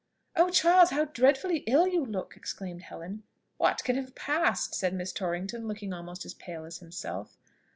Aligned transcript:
"Oh! 0.35 0.49
Charles, 0.49 0.89
how 0.89 1.05
dreadfully 1.05 1.57
ill 1.67 1.87
you 1.87 2.03
look!" 2.03 2.35
exclaimed 2.35 2.81
Helen. 2.81 3.21
"What 3.57 3.83
can 3.83 3.97
have 3.97 4.15
passed?" 4.15 4.73
said 4.73 4.95
Miss 4.95 5.11
Torrington, 5.13 5.67
looking 5.67 5.93
almost 5.93 6.25
as 6.25 6.33
pale 6.33 6.63
himself. 6.63 7.37